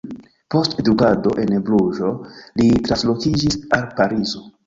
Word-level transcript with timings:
Post 0.53 0.71
edukado 0.83 1.33
en 1.43 1.51
Bruĝo, 1.67 2.09
li 2.61 2.67
translokiĝis 2.87 3.61
al 3.79 3.87
Parizo. 4.01 4.45